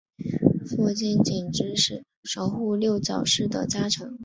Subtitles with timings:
[0.65, 4.17] 父亲景之是守护六角氏的家臣。